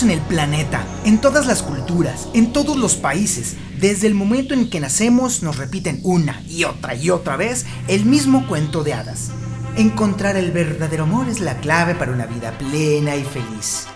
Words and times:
en 0.00 0.10
el 0.10 0.20
planeta, 0.20 0.86
en 1.04 1.20
todas 1.20 1.46
las 1.46 1.62
culturas, 1.62 2.26
en 2.32 2.54
todos 2.54 2.78
los 2.78 2.96
países, 2.96 3.56
desde 3.78 4.06
el 4.06 4.14
momento 4.14 4.54
en 4.54 4.70
que 4.70 4.80
nacemos 4.80 5.42
nos 5.42 5.58
repiten 5.58 6.00
una 6.02 6.42
y 6.48 6.64
otra 6.64 6.94
y 6.94 7.10
otra 7.10 7.36
vez 7.36 7.66
el 7.88 8.06
mismo 8.06 8.46
cuento 8.46 8.84
de 8.84 8.94
hadas. 8.94 9.30
Encontrar 9.76 10.36
el 10.36 10.50
verdadero 10.50 11.02
amor 11.04 11.28
es 11.28 11.40
la 11.40 11.58
clave 11.58 11.94
para 11.94 12.12
una 12.12 12.24
vida 12.24 12.56
plena 12.56 13.16
y 13.16 13.22
feliz. 13.22 13.86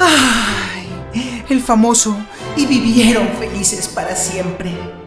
¡Ay! 0.00 0.88
El 1.48 1.60
famoso 1.60 2.16
y 2.56 2.66
vivieron 2.66 3.28
felices 3.38 3.86
para 3.86 4.16
siempre. 4.16 5.03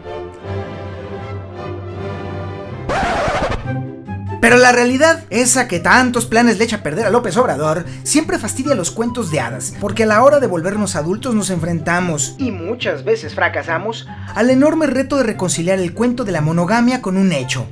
Pero 4.48 4.60
la 4.60 4.72
realidad, 4.72 5.24
esa 5.28 5.68
que 5.68 5.78
tantos 5.78 6.24
planes 6.24 6.56
le 6.56 6.64
echa 6.64 6.76
a 6.76 6.82
perder 6.82 7.04
a 7.04 7.10
López 7.10 7.36
Obrador, 7.36 7.84
siempre 8.02 8.38
fastidia 8.38 8.74
los 8.74 8.90
cuentos 8.90 9.30
de 9.30 9.40
hadas, 9.40 9.74
porque 9.78 10.04
a 10.04 10.06
la 10.06 10.24
hora 10.24 10.40
de 10.40 10.46
volvernos 10.46 10.96
adultos 10.96 11.34
nos 11.34 11.50
enfrentamos, 11.50 12.34
y 12.38 12.50
muchas 12.50 13.04
veces 13.04 13.34
fracasamos, 13.34 14.06
al 14.34 14.48
enorme 14.48 14.86
reto 14.86 15.18
de 15.18 15.24
reconciliar 15.24 15.78
el 15.78 15.92
cuento 15.92 16.24
de 16.24 16.32
la 16.32 16.40
monogamia 16.40 17.02
con 17.02 17.18
un 17.18 17.32
hecho. 17.32 17.66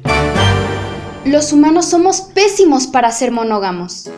Los 1.24 1.54
humanos 1.54 1.86
somos 1.88 2.20
pésimos 2.20 2.86
para 2.86 3.10
ser 3.10 3.32
monógamos. 3.32 4.10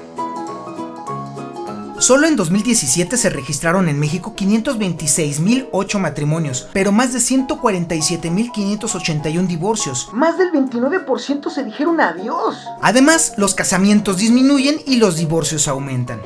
Solo 1.98 2.26
en 2.28 2.36
2017 2.36 3.16
se 3.16 3.28
registraron 3.28 3.88
en 3.88 3.98
México 3.98 4.36
526.008 4.36 5.98
matrimonios, 5.98 6.68
pero 6.72 6.92
más 6.92 7.12
de 7.12 7.18
147.581 7.18 9.48
divorcios. 9.48 10.08
Más 10.12 10.38
del 10.38 10.52
29% 10.52 11.50
se 11.50 11.64
dijeron 11.64 12.00
adiós. 12.00 12.56
Además, 12.82 13.32
los 13.36 13.54
casamientos 13.54 14.18
disminuyen 14.18 14.76
y 14.86 14.98
los 14.98 15.16
divorcios 15.16 15.66
aumentan. 15.66 16.20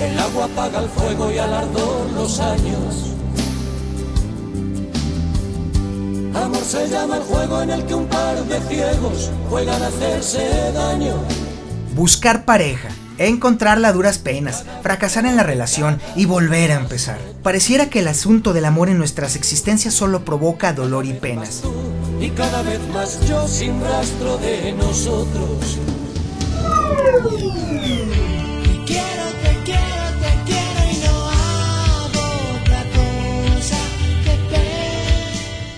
El 0.00 0.18
agua 0.18 0.46
apaga 0.46 0.80
el 0.80 0.88
fuego 0.88 1.30
y 1.30 1.36
al 1.36 1.52
ardor 1.52 2.10
los 2.14 2.40
años. 2.40 3.10
Amor 6.34 6.64
se 6.64 6.88
llama 6.88 7.18
el 7.18 7.22
juego 7.22 7.60
en 7.60 7.68
el 7.70 7.84
que 7.84 7.94
un 7.94 8.06
par 8.06 8.42
de 8.44 8.58
ciegos 8.62 9.30
juegan 9.50 9.82
a 9.82 9.88
hacerse 9.88 10.72
daño 10.72 11.16
buscar 11.94 12.44
pareja, 12.44 12.88
encontrarla 13.18 13.88
a 13.88 13.92
duras 13.92 14.18
penas, 14.18 14.64
fracasar 14.82 15.26
en 15.26 15.36
la 15.36 15.42
relación 15.42 16.00
y 16.16 16.26
volver 16.26 16.72
a 16.72 16.76
empezar. 16.76 17.18
Pareciera 17.42 17.88
que 17.88 18.00
el 18.00 18.08
asunto 18.08 18.52
del 18.52 18.64
amor 18.64 18.88
en 18.88 18.98
nuestras 18.98 19.36
existencias 19.36 19.94
solo 19.94 20.24
provoca 20.24 20.72
dolor 20.72 21.06
y 21.06 21.12
penas. 21.12 21.62
Y 22.20 22.30
cada 22.30 22.62
vez 22.62 22.80
más 22.92 23.26
yo 23.28 23.46
sin 23.46 23.80
rastro 23.80 24.38
de 24.38 24.72
nosotros. 24.72 25.78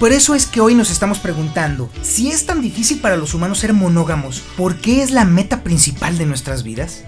Por 0.06 0.12
eso 0.12 0.36
es 0.36 0.46
que 0.46 0.60
hoy 0.60 0.76
nos 0.76 0.92
estamos 0.92 1.18
preguntando, 1.18 1.90
si 2.00 2.30
es 2.30 2.46
tan 2.46 2.62
difícil 2.62 3.00
para 3.00 3.16
los 3.16 3.34
humanos 3.34 3.58
ser 3.58 3.72
monógamos, 3.72 4.40
¿por 4.56 4.76
qué 4.76 5.02
es 5.02 5.10
la 5.10 5.24
meta 5.24 5.64
principal 5.64 6.16
de 6.16 6.26
nuestras 6.26 6.62
vidas? 6.62 7.02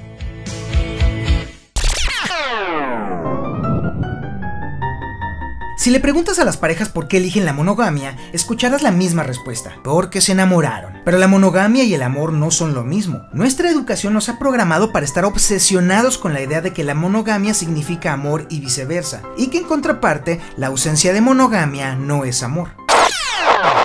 Si 5.76 5.90
le 5.90 6.00
preguntas 6.00 6.40
a 6.40 6.44
las 6.44 6.56
parejas 6.56 6.88
por 6.88 7.06
qué 7.06 7.18
eligen 7.18 7.44
la 7.44 7.52
monogamia, 7.52 8.16
escucharás 8.32 8.82
la 8.82 8.90
misma 8.90 9.22
respuesta, 9.22 9.76
porque 9.84 10.20
se 10.20 10.32
enamoraron. 10.32 10.94
Pero 11.04 11.18
la 11.18 11.28
monogamia 11.28 11.84
y 11.84 11.94
el 11.94 12.02
amor 12.02 12.32
no 12.32 12.50
son 12.50 12.74
lo 12.74 12.82
mismo. 12.82 13.22
Nuestra 13.32 13.70
educación 13.70 14.12
nos 14.12 14.28
ha 14.28 14.40
programado 14.40 14.90
para 14.90 15.06
estar 15.06 15.24
obsesionados 15.24 16.18
con 16.18 16.32
la 16.32 16.42
idea 16.42 16.62
de 16.62 16.72
que 16.72 16.82
la 16.82 16.96
monogamia 16.96 17.54
significa 17.54 18.12
amor 18.12 18.48
y 18.50 18.58
viceversa, 18.58 19.22
y 19.36 19.50
que 19.50 19.58
en 19.58 19.64
contraparte, 19.66 20.40
la 20.56 20.66
ausencia 20.66 21.12
de 21.12 21.20
monogamia 21.20 21.94
no 21.94 22.24
es 22.24 22.42
amor. 22.42 22.77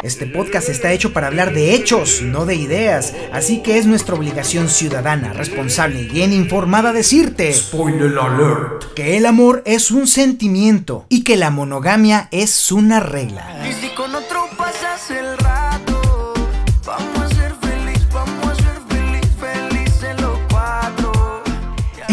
Este 0.03 0.25
podcast 0.25 0.67
está 0.67 0.91
hecho 0.91 1.13
para 1.13 1.27
hablar 1.27 1.53
de 1.53 1.73
hechos, 1.73 2.21
no 2.21 2.45
de 2.45 2.55
ideas, 2.55 3.13
así 3.31 3.63
que 3.63 3.77
es 3.77 3.85
nuestra 3.85 4.15
obligación 4.15 4.67
ciudadana, 4.67 5.31
responsable 5.31 6.01
y 6.01 6.09
bien 6.09 6.33
informada 6.33 6.91
decirte, 6.91 7.53
spoiler 7.53 8.11
alert, 8.19 8.93
que 8.95 9.15
el 9.15 9.25
amor 9.25 9.63
es 9.65 9.91
un 9.91 10.07
sentimiento 10.07 11.05
y 11.07 11.23
que 11.23 11.37
la 11.37 11.51
monogamia 11.51 12.27
es 12.31 12.69
una 12.73 12.99
regla. 12.99 13.47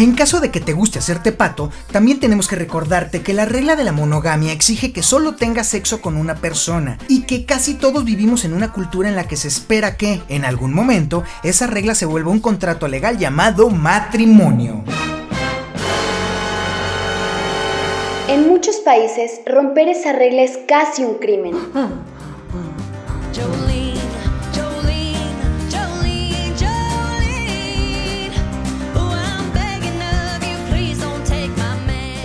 En 0.01 0.15
caso 0.15 0.39
de 0.39 0.49
que 0.49 0.59
te 0.59 0.73
guste 0.73 0.97
hacerte 0.97 1.31
pato, 1.31 1.69
también 1.91 2.19
tenemos 2.19 2.47
que 2.47 2.55
recordarte 2.55 3.21
que 3.21 3.35
la 3.35 3.45
regla 3.45 3.75
de 3.75 3.83
la 3.83 3.91
monogamia 3.91 4.51
exige 4.51 4.91
que 4.91 5.03
solo 5.03 5.35
tengas 5.35 5.67
sexo 5.67 6.01
con 6.01 6.17
una 6.17 6.37
persona 6.37 6.97
y 7.07 7.21
que 7.27 7.45
casi 7.45 7.75
todos 7.75 8.03
vivimos 8.03 8.43
en 8.43 8.55
una 8.55 8.73
cultura 8.73 9.09
en 9.09 9.15
la 9.15 9.27
que 9.27 9.35
se 9.35 9.47
espera 9.47 9.97
que, 9.97 10.23
en 10.27 10.43
algún 10.43 10.73
momento, 10.73 11.23
esa 11.43 11.67
regla 11.67 11.93
se 11.93 12.07
vuelva 12.07 12.31
un 12.31 12.39
contrato 12.39 12.87
legal 12.87 13.19
llamado 13.19 13.69
matrimonio. 13.69 14.83
En 18.27 18.47
muchos 18.47 18.77
países, 18.77 19.41
romper 19.45 19.87
esa 19.87 20.13
regla 20.13 20.41
es 20.41 20.57
casi 20.67 21.03
un 21.03 21.19
crimen. 21.19 21.53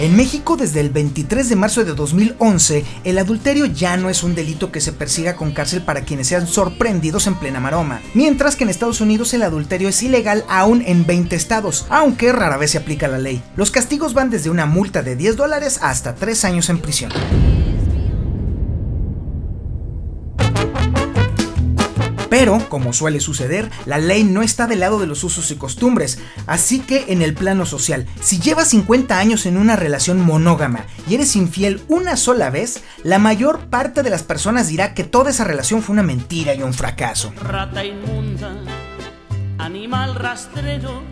En 0.07 0.15
México, 0.15 0.57
desde 0.57 0.79
el 0.79 0.91
23 0.91 1.49
de 1.49 1.57
marzo 1.57 1.85
de 1.85 1.93
2011, 1.93 2.85
el 3.03 3.19
adulterio 3.19 3.67
ya 3.67 3.97
no 3.97 4.09
es 4.09 4.23
un 4.23 4.37
delito 4.37 4.71
que 4.71 4.81
se 4.81 4.93
persiga 4.93 5.35
con 5.35 5.51
cárcel 5.51 5.83
para 5.83 6.03
quienes 6.03 6.29
sean 6.29 6.47
sorprendidos 6.47 7.27
en 7.27 7.35
plena 7.35 7.59
maroma, 7.59 8.01
mientras 8.15 8.55
que 8.55 8.63
en 8.63 8.71
Estados 8.71 9.01
Unidos 9.01 9.35
el 9.35 9.43
adulterio 9.43 9.89
es 9.89 10.01
ilegal 10.05 10.45
aún 10.49 10.85
en 10.87 11.07
20 11.07 11.35
estados, 11.35 11.87
aunque 11.89 12.31
rara 12.31 12.57
vez 12.57 12.71
se 12.71 12.79
aplica 12.79 13.09
la 13.09 13.19
ley. 13.19 13.43
Los 13.57 13.73
castigos 13.73 14.15
van 14.15 14.31
desde 14.31 14.49
una 14.49 14.65
multa 14.65 15.03
de 15.03 15.17
10 15.17 15.35
dólares 15.35 15.81
hasta 15.83 16.15
3 16.15 16.45
años 16.45 16.71
en 16.71 16.79
prisión. 16.79 17.11
Pero, 22.39 22.59
como 22.69 22.93
suele 22.93 23.21
suceder, 23.21 23.71
la 23.87 23.97
ley 23.97 24.23
no 24.23 24.43
está 24.43 24.67
del 24.67 24.81
lado 24.81 24.99
de 24.99 25.07
los 25.07 25.25
usos 25.25 25.51
y 25.51 25.57
costumbres, 25.57 26.19
así 26.47 26.81
que 26.81 27.07
en 27.09 27.23
el 27.23 27.33
plano 27.33 27.65
social, 27.65 28.07
si 28.21 28.41
llevas 28.41 28.69
50 28.69 29.19
años 29.19 29.47
en 29.47 29.57
una 29.57 29.75
relación 29.75 30.21
monógama 30.21 30.85
y 31.09 31.15
eres 31.15 31.35
infiel 31.35 31.81
una 31.89 32.19
sola 32.19 32.51
vez, 32.51 32.83
la 33.03 33.19
mayor 33.19 33.71
parte 33.71 34.03
de 34.03 34.11
las 34.11 34.23
personas 34.23 34.69
dirá 34.69 34.93
que 34.93 35.03
toda 35.03 35.31
esa 35.31 35.45
relación 35.45 35.83
fue 35.83 35.95
una 35.95 36.03
mentira 36.03 36.55
y 36.55 36.63
un 36.63 36.75
fracaso. 36.75 37.33
Rata 37.43 37.83
inmunda, 37.83 38.55
animal 39.57 40.15
rastrero, 40.15 41.05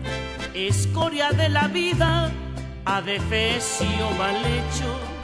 escoria 0.53 1.31
de 1.31 1.49
la 1.49 1.67
vida 1.69 2.31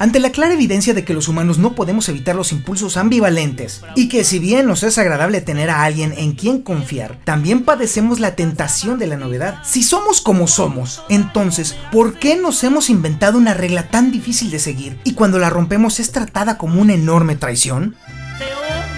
ante 0.02 0.20
la 0.20 0.32
clara 0.32 0.56
evidencia 0.56 0.96
de 0.96 1.06
que 1.06 1.14
los 1.14 1.28
humanos 1.28 1.60
no 1.60 1.76
podemos 1.76 2.10
evitar 2.10 2.36
los 2.36 2.52
impulsos 2.52 2.98
ambivalentes 2.98 3.84
y 3.96 4.10
que 4.10 4.24
si 4.24 4.40
bien 4.40 4.66
nos 4.66 4.82
es 4.82 4.98
agradable 4.98 5.42
tener 5.42 5.70
a 5.70 5.84
alguien 5.84 6.12
en 6.18 6.32
quien 6.32 6.64
confiar, 6.64 7.20
también 7.24 7.66
padecemos 7.66 8.20
la 8.20 8.36
tentación 8.36 8.98
de 8.98 9.06
la 9.06 9.16
novedad. 9.16 9.60
Si 9.64 9.84
somos 9.84 10.22
como 10.22 10.48
somos, 10.48 11.04
entonces, 11.10 11.78
¿por 11.92 12.18
qué 12.18 12.36
nos 12.36 12.64
hemos 12.64 12.90
inventado 12.90 13.38
una 13.38 13.54
regla 13.54 13.90
tan 13.90 14.12
difícil 14.12 14.50
de 14.50 14.58
seguir 14.58 15.00
y 15.04 15.14
cuando 15.14 15.38
la 15.38 15.52
rompemos 15.52 16.00
es 16.00 16.12
tratada 16.12 16.58
como 16.58 16.82
una 16.82 16.96
enorme 16.96 17.36
traición? 17.36 17.96
Te 18.40 18.46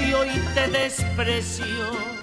odio 0.07 0.23
y 0.23 0.39
te 0.56 0.71
desprecio 0.71 2.22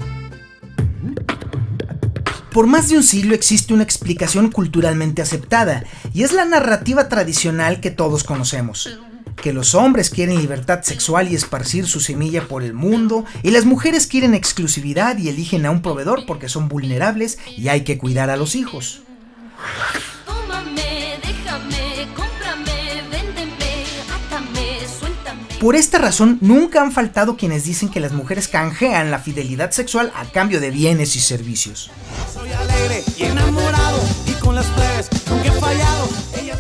por 2.53 2.67
más 2.67 2.89
de 2.89 2.97
un 2.97 3.03
siglo 3.03 3.35
existe 3.35 3.75
una 3.75 3.83
explicación 3.83 4.51
culturalmente 4.51 5.23
aceptada, 5.23 5.85
y 6.13 6.23
es 6.23 6.33
la 6.33 6.45
narrativa 6.45 7.09
tradicional 7.09 7.81
que 7.81 7.91
todos 7.91 8.25
conocemos. 8.25 8.99
Que 9.37 9.53
los 9.53 9.75
hombres 9.75 10.11
quieren 10.11 10.39
libertad 10.39 10.83
sexual 10.83 11.31
y 11.31 11.35
esparcir 11.35 11.87
su 11.87 12.01
semilla 12.01 12.47
por 12.49 12.63
el 12.63 12.75
mundo, 12.75 13.25
y 13.43 13.51
las 13.51 13.65
mujeres 13.65 14.07
quieren 14.07 14.35
exclusividad 14.35 15.17
y 15.19 15.29
eligen 15.29 15.65
a 15.65 15.71
un 15.71 15.83
proveedor 15.83 16.27
porque 16.27 16.49
son 16.49 16.69
vulnerables 16.69 17.39
y 17.57 17.69
hay 17.69 17.85
que 17.85 17.99
cuidar 17.99 18.31
a 18.31 18.37
los 18.37 18.55
hijos. 18.55 19.03
Por 25.61 25.77
esta 25.77 25.99
razón, 25.99 26.39
nunca 26.41 26.81
han 26.81 26.91
faltado 26.91 27.37
quienes 27.37 27.65
dicen 27.65 27.91
que 27.91 28.01
las 28.01 28.13
mujeres 28.13 28.49
canjean 28.49 29.11
la 29.11 29.19
fidelidad 29.19 29.73
sexual 29.73 30.11
a 30.17 30.25
cambio 30.25 30.59
de 30.59 30.71
bienes 30.71 31.15
y 31.17 31.21
servicios. 31.21 31.91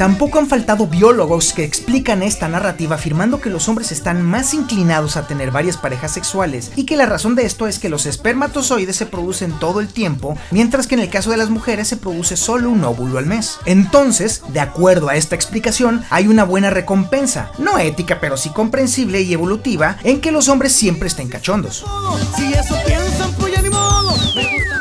Tampoco 0.01 0.39
han 0.39 0.49
faltado 0.49 0.87
biólogos 0.87 1.53
que 1.53 1.63
explican 1.63 2.23
esta 2.23 2.49
narrativa 2.49 2.95
afirmando 2.95 3.39
que 3.39 3.51
los 3.51 3.69
hombres 3.69 3.93
están 3.93 4.23
más 4.23 4.55
inclinados 4.55 5.19
a 5.19 5.27
tener 5.27 5.51
varias 5.51 5.77
parejas 5.77 6.11
sexuales 6.15 6.73
y 6.75 6.87
que 6.87 6.97
la 6.97 7.05
razón 7.05 7.35
de 7.35 7.45
esto 7.45 7.67
es 7.67 7.79
que 7.79 7.91
los 7.91 8.07
espermatozoides 8.07 8.97
se 8.97 9.05
producen 9.05 9.59
todo 9.59 9.79
el 9.79 9.93
tiempo, 9.93 10.39
mientras 10.53 10.87
que 10.87 10.95
en 10.95 11.03
el 11.03 11.11
caso 11.11 11.31
de 11.31 11.37
las 11.37 11.51
mujeres 11.51 11.87
se 11.87 11.99
produce 11.99 12.39
solo 12.39 12.71
un 12.71 12.83
óvulo 12.83 13.19
al 13.19 13.27
mes. 13.27 13.59
Entonces, 13.67 14.43
de 14.49 14.61
acuerdo 14.61 15.11
a 15.11 15.17
esta 15.17 15.35
explicación, 15.35 16.03
hay 16.09 16.29
una 16.29 16.45
buena 16.45 16.71
recompensa, 16.71 17.53
no 17.59 17.77
ética 17.77 18.21
pero 18.21 18.39
sí 18.39 18.49
comprensible 18.49 19.21
y 19.21 19.35
evolutiva, 19.35 19.99
en 20.03 20.23
que 20.23 20.33
los 20.33 20.49
hombres 20.49 20.73
siempre 20.73 21.09
estén 21.09 21.29
cachondos. 21.29 21.85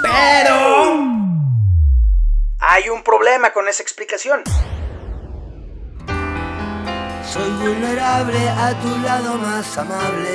Pero... 0.02 1.20
Hay 2.62 2.88
un 2.88 3.04
problema 3.04 3.52
con 3.52 3.68
esa 3.68 3.84
explicación. 3.84 4.44
Soy 7.32 7.52
vulnerable 7.64 8.50
a 8.50 8.74
tu 8.82 8.88
lado 9.04 9.38
más 9.38 9.78
amable. 9.78 10.30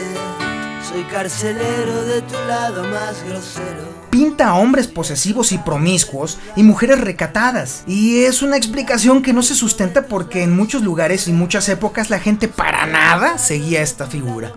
Soy 0.89 1.03
carcelero 1.05 2.05
de 2.05 2.23
tu 2.23 2.35
lado 2.47 2.85
más 2.85 3.21
grosero. 3.25 3.95
Pinta 4.11 4.51
a 4.51 4.55
hombres 4.55 4.87
posesivos 4.87 5.51
y 5.51 5.59
promiscuos 5.59 6.39
y 6.55 6.63
mujeres 6.63 7.01
recatadas. 7.01 7.83
Y 7.89 8.23
es 8.23 8.43
una 8.43 8.57
explicación 8.57 9.23
que 9.23 9.33
no 9.33 9.43
se 9.43 9.57
sustenta 9.57 10.07
porque 10.07 10.45
en 10.45 10.55
muchos 10.55 10.83
lugares 10.83 11.27
y 11.27 11.33
muchas 11.33 11.69
épocas 11.69 12.11
la 12.11 12.21
gente 12.21 12.47
para 12.47 12.87
nada 12.87 13.39
seguía 13.39 13.83
esta 13.83 14.07
figura. 14.07 14.53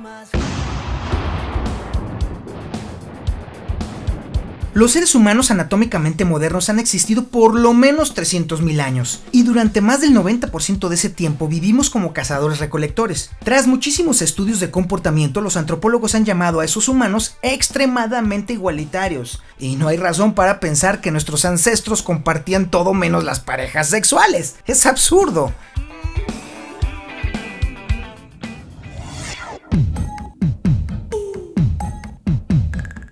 Los 4.78 4.92
seres 4.92 5.16
humanos 5.16 5.50
anatómicamente 5.50 6.24
modernos 6.24 6.70
han 6.70 6.78
existido 6.78 7.30
por 7.30 7.60
lo 7.60 7.74
menos 7.74 8.16
300.000 8.16 8.80
años, 8.80 9.24
y 9.32 9.42
durante 9.42 9.82
más 9.82 10.02
del 10.02 10.14
90% 10.14 10.88
de 10.88 10.94
ese 10.94 11.10
tiempo 11.10 11.48
vivimos 11.48 11.90
como 11.90 12.14
cazadores-recolectores. 12.14 13.32
Tras 13.44 13.66
muchísimos 13.66 14.22
estudios 14.22 14.60
de 14.60 14.70
comportamiento, 14.70 15.42
los 15.42 15.58
antropólogos 15.58 16.14
han 16.14 16.26
llamado 16.26 16.60
a 16.60 16.66
esos 16.66 16.90
humanos 16.90 17.38
extremadamente 17.42 18.54
igualitarios, 18.54 19.42
y 19.58 19.78
no 19.78 19.88
hay 19.88 19.98
razón 19.98 20.36
para 20.36 20.60
pensar 20.60 21.02
que 21.02 21.10
nuestros 21.10 21.44
ancestros 21.46 22.04
compartían 22.04 22.70
todo 22.70 22.94
menos 22.94 23.24
las 23.24 23.40
parejas 23.40 23.90
sexuales. 23.90 24.58
Es 24.68 24.86
absurdo. 24.86 25.56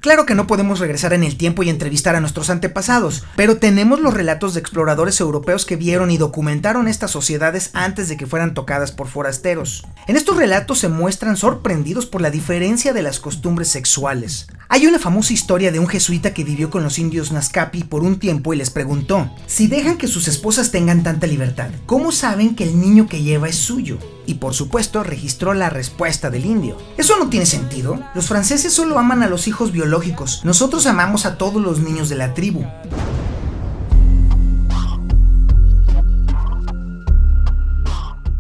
Claro 0.06 0.28
que 0.28 0.36
no 0.36 0.46
podemos 0.46 0.78
regresar 0.78 1.14
en 1.14 1.24
el 1.24 1.36
tiempo 1.36 1.64
y 1.64 1.70
entrevistar 1.72 2.16
a 2.16 2.20
nuestros 2.20 2.52
antepasados, 2.52 3.24
pero 3.36 3.58
tenemos 3.58 4.00
los 4.00 4.14
relatos 4.14 4.54
de 4.54 4.60
exploradores 4.60 5.20
europeos 5.20 5.66
que 5.66 5.78
vieron 5.78 6.12
y 6.12 6.20
documentaron 6.20 6.88
estas 6.88 7.10
sociedades 7.10 7.72
antes 7.74 8.08
de 8.08 8.16
que 8.16 8.28
fueran 8.28 8.54
tocadas 8.54 8.92
por 8.92 9.08
forasteros. 9.08 9.84
En 10.06 10.16
estos 10.16 10.38
relatos 10.38 10.78
se 10.78 10.90
muestran 10.90 11.38
sorprendidos 11.38 12.06
por 12.06 12.22
la 12.22 12.30
diferencia 12.30 12.94
de 12.94 13.02
las 13.02 13.20
costumbres 13.20 13.70
sexuales. 13.70 14.46
Hay 14.70 14.86
una 14.86 15.00
famosa 15.00 15.34
historia 15.34 15.72
de 15.72 15.80
un 15.80 15.88
jesuita 15.88 16.36
que 16.36 16.44
vivió 16.44 16.70
con 16.70 16.84
los 16.84 17.00
indios 17.00 17.32
Nazcapi 17.32 17.86
por 17.86 18.04
un 18.04 18.20
tiempo 18.20 18.54
y 18.54 18.58
les 18.58 18.70
preguntó, 18.70 19.32
si 19.48 19.66
dejan 19.66 19.98
que 19.98 20.06
sus 20.06 20.28
esposas 20.28 20.70
tengan 20.70 21.02
tanta 21.02 21.26
libertad, 21.26 21.72
¿cómo 21.88 22.12
saben 22.12 22.56
que 22.56 22.66
el 22.66 22.80
niño 22.80 23.08
que 23.08 23.24
lleva 23.24 23.50
es 23.50 23.56
suyo? 23.56 23.98
Y 24.26 24.36
por 24.36 24.54
supuesto 24.54 25.04
registró 25.04 25.54
la 25.54 25.70
respuesta 25.70 26.30
del 26.30 26.46
indio. 26.46 26.78
Eso 26.98 27.18
no 27.18 27.30
tiene 27.30 27.46
sentido. 27.46 28.00
Los 28.14 28.28
franceses 28.28 28.74
solo 28.74 28.98
aman 28.98 29.24
a 29.24 29.30
los 29.30 29.48
hijos 29.48 29.72
biológicos. 29.72 30.42
Nosotros 30.44 30.86
amamos 30.88 31.26
a 31.26 31.38
todos 31.38 31.62
los 31.62 31.80
niños 31.80 32.10
de 32.10 32.16
la 32.16 32.34
tribu. 32.34 32.66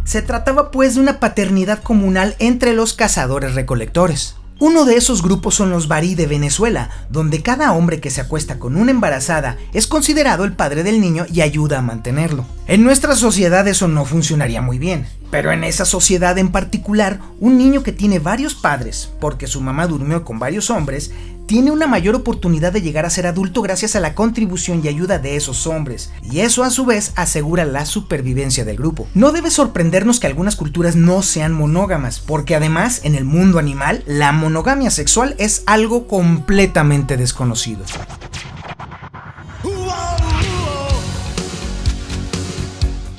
Se 0.03 0.21
trataba 0.21 0.71
pues 0.71 0.95
de 0.95 1.01
una 1.01 1.19
paternidad 1.19 1.83
comunal 1.83 2.35
entre 2.39 2.73
los 2.73 2.93
cazadores 2.93 3.53
recolectores. 3.53 4.35
Uno 4.57 4.85
de 4.85 4.95
esos 4.95 5.21
grupos 5.21 5.55
son 5.55 5.69
los 5.69 5.89
Bari 5.89 6.15
de 6.15 6.27
Venezuela, 6.27 6.89
donde 7.09 7.43
cada 7.43 7.73
hombre 7.73 7.99
que 7.99 8.09
se 8.09 8.21
acuesta 8.21 8.57
con 8.57 8.77
una 8.77 8.91
embarazada 8.91 9.57
es 9.73 9.85
considerado 9.85 10.45
el 10.45 10.53
padre 10.53 10.83
del 10.83 11.01
niño 11.01 11.25
y 11.29 11.41
ayuda 11.41 11.79
a 11.79 11.81
mantenerlo. 11.81 12.45
En 12.65 12.83
nuestra 12.83 13.17
sociedad 13.17 13.67
eso 13.67 13.89
no 13.89 14.05
funcionaría 14.05 14.61
muy 14.61 14.79
bien, 14.79 15.07
pero 15.29 15.51
en 15.51 15.65
esa 15.65 15.83
sociedad 15.83 16.37
en 16.37 16.53
particular, 16.53 17.19
un 17.41 17.57
niño 17.57 17.83
que 17.83 17.91
tiene 17.91 18.19
varios 18.19 18.55
padres, 18.55 19.11
porque 19.19 19.45
su 19.45 19.59
mamá 19.59 19.87
durmió 19.87 20.23
con 20.23 20.39
varios 20.39 20.69
hombres, 20.69 21.11
tiene 21.45 21.71
una 21.71 21.87
mayor 21.87 22.15
oportunidad 22.15 22.73
de 22.73 22.81
llegar 22.81 23.05
a 23.05 23.09
ser 23.09 23.27
adulto 23.27 23.61
gracias 23.61 23.95
a 23.95 23.99
la 23.99 24.15
contribución 24.15 24.81
y 24.83 24.87
ayuda 24.87 25.19
de 25.19 25.35
esos 25.35 25.67
hombres, 25.67 26.11
y 26.23 26.39
eso 26.39 26.63
a 26.63 26.69
su 26.69 26.85
vez 26.85 27.13
asegura 27.15 27.65
la 27.65 27.85
supervivencia 27.85 28.65
del 28.65 28.77
grupo. 28.77 29.07
No 29.13 29.31
debe 29.31 29.51
sorprendernos 29.51 30.19
que 30.19 30.27
algunas 30.27 30.55
culturas 30.55 30.95
no 30.95 31.21
sean 31.21 31.53
monógamas, 31.53 32.19
porque 32.19 32.55
además 32.55 33.01
en 33.03 33.15
el 33.15 33.25
mundo 33.25 33.59
animal 33.59 34.03
la 34.05 34.31
monogamia 34.31 34.89
sexual 34.89 35.35
es 35.37 35.63
algo 35.65 36.07
completamente 36.07 37.17
desconocido. 37.17 37.83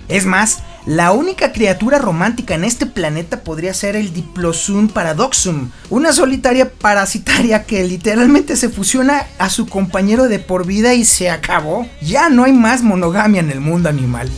Es 0.08 0.25
más, 0.25 0.62
la 0.87 1.11
única 1.11 1.53
criatura 1.53 1.99
romántica 1.99 2.55
en 2.55 2.62
este 2.62 2.87
planeta 2.87 3.41
podría 3.41 3.75
ser 3.75 3.97
el 3.97 4.12
Diplosum 4.12 4.87
paradoxum, 4.87 5.71
una 5.91 6.12
solitaria 6.12 6.71
parasitaria 6.71 7.65
que 7.65 7.83
literalmente 7.83 8.55
se 8.55 8.69
fusiona 8.69 9.27
a 9.38 9.50
su 9.50 9.67
compañero 9.67 10.29
de 10.29 10.38
por 10.38 10.65
vida 10.65 10.94
y 10.94 11.05
se 11.05 11.29
acabó. 11.29 11.88
Ya 12.00 12.29
no 12.29 12.44
hay 12.44 12.53
más 12.53 12.83
monogamia 12.83 13.41
en 13.41 13.50
el 13.50 13.61
mundo 13.61 13.88
animal. 13.88 14.31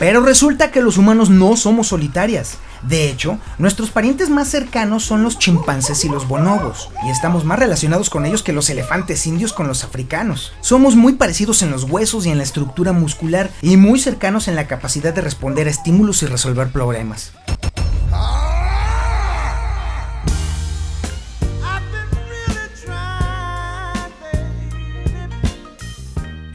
Pero 0.00 0.20
resulta 0.20 0.72
que 0.72 0.82
los 0.82 0.98
humanos 0.98 1.30
no 1.30 1.56
somos 1.56 1.86
solitarias. 1.86 2.58
De 2.86 3.08
hecho, 3.08 3.38
nuestros 3.58 3.90
parientes 3.90 4.28
más 4.28 4.48
cercanos 4.48 5.04
son 5.04 5.22
los 5.22 5.38
chimpancés 5.38 6.04
y 6.04 6.08
los 6.08 6.28
bonobos, 6.28 6.90
y 7.06 7.10
estamos 7.10 7.44
más 7.44 7.58
relacionados 7.58 8.10
con 8.10 8.26
ellos 8.26 8.42
que 8.42 8.52
los 8.52 8.68
elefantes 8.68 9.26
indios 9.26 9.52
con 9.52 9.66
los 9.66 9.84
africanos. 9.84 10.52
Somos 10.60 10.94
muy 10.94 11.14
parecidos 11.14 11.62
en 11.62 11.70
los 11.70 11.84
huesos 11.84 12.26
y 12.26 12.30
en 12.30 12.38
la 12.38 12.44
estructura 12.44 12.92
muscular, 12.92 13.50
y 13.62 13.76
muy 13.76 13.98
cercanos 13.98 14.48
en 14.48 14.54
la 14.54 14.66
capacidad 14.66 15.14
de 15.14 15.22
responder 15.22 15.66
a 15.66 15.70
estímulos 15.70 16.22
y 16.22 16.26
resolver 16.26 16.68
problemas. 16.68 17.32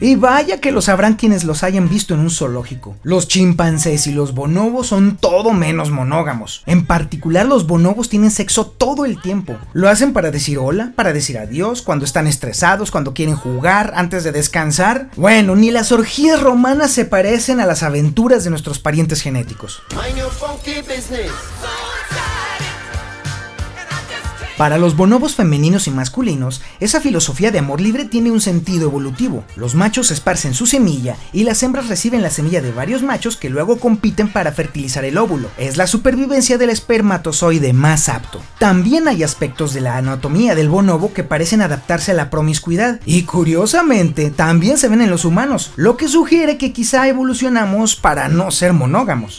Y 0.00 0.16
vaya 0.16 0.60
que 0.60 0.72
lo 0.72 0.80
sabrán 0.80 1.14
quienes 1.14 1.44
los 1.44 1.62
hayan 1.62 1.88
visto 1.88 2.14
en 2.14 2.20
un 2.20 2.30
zoológico. 2.30 2.96
Los 3.02 3.28
chimpancés 3.28 4.06
y 4.06 4.12
los 4.12 4.34
bonobos 4.34 4.86
son 4.86 5.18
todo 5.18 5.52
menos 5.52 5.90
monógamos. 5.90 6.62
En 6.66 6.86
particular 6.86 7.46
los 7.46 7.66
bonobos 7.66 8.08
tienen 8.08 8.30
sexo 8.30 8.66
todo 8.66 9.04
el 9.04 9.20
tiempo. 9.20 9.58
Lo 9.74 9.88
hacen 9.88 10.12
para 10.12 10.30
decir 10.30 10.58
hola, 10.58 10.92
para 10.96 11.12
decir 11.12 11.38
adiós, 11.38 11.82
cuando 11.82 12.04
están 12.04 12.26
estresados, 12.26 12.90
cuando 12.90 13.12
quieren 13.12 13.36
jugar, 13.36 13.92
antes 13.94 14.24
de 14.24 14.32
descansar. 14.32 15.10
Bueno, 15.16 15.54
ni 15.54 15.70
las 15.70 15.92
orgías 15.92 16.40
romanas 16.40 16.92
se 16.92 17.04
parecen 17.04 17.60
a 17.60 17.66
las 17.66 17.82
aventuras 17.82 18.42
de 18.44 18.50
nuestros 18.50 18.78
parientes 18.78 19.20
genéticos. 19.20 19.82
Para 24.60 24.76
los 24.76 24.94
bonobos 24.94 25.36
femeninos 25.36 25.86
y 25.86 25.90
masculinos, 25.90 26.60
esa 26.80 27.00
filosofía 27.00 27.50
de 27.50 27.60
amor 27.60 27.80
libre 27.80 28.04
tiene 28.04 28.30
un 28.30 28.42
sentido 28.42 28.88
evolutivo. 28.88 29.42
Los 29.56 29.74
machos 29.74 30.10
esparcen 30.10 30.52
su 30.52 30.66
semilla 30.66 31.16
y 31.32 31.44
las 31.44 31.62
hembras 31.62 31.88
reciben 31.88 32.20
la 32.20 32.28
semilla 32.28 32.60
de 32.60 32.70
varios 32.70 33.02
machos 33.02 33.38
que 33.38 33.48
luego 33.48 33.78
compiten 33.78 34.30
para 34.30 34.52
fertilizar 34.52 35.06
el 35.06 35.16
óvulo. 35.16 35.48
Es 35.56 35.78
la 35.78 35.86
supervivencia 35.86 36.58
del 36.58 36.68
espermatozoide 36.68 37.72
más 37.72 38.10
apto. 38.10 38.42
También 38.58 39.08
hay 39.08 39.22
aspectos 39.22 39.72
de 39.72 39.80
la 39.80 39.96
anatomía 39.96 40.54
del 40.54 40.68
bonobo 40.68 41.14
que 41.14 41.24
parecen 41.24 41.62
adaptarse 41.62 42.10
a 42.10 42.14
la 42.16 42.28
promiscuidad 42.28 43.00
y 43.06 43.22
curiosamente 43.22 44.30
también 44.30 44.76
se 44.76 44.88
ven 44.88 45.00
en 45.00 45.08
los 45.08 45.24
humanos, 45.24 45.70
lo 45.76 45.96
que 45.96 46.06
sugiere 46.06 46.58
que 46.58 46.74
quizá 46.74 47.08
evolucionamos 47.08 47.96
para 47.96 48.28
no 48.28 48.50
ser 48.50 48.74
monógamos. 48.74 49.38